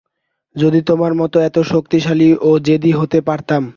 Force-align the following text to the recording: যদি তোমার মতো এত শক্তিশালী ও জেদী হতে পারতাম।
যদি 0.55 0.79
তোমার 0.81 1.13
মতো 1.13 1.37
এত 1.39 1.57
শক্তিশালী 1.71 2.29
ও 2.41 2.51
জেদী 2.65 2.91
হতে 2.91 3.19
পারতাম। 3.21 3.63